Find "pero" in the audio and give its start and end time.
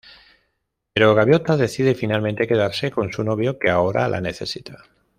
0.93-1.13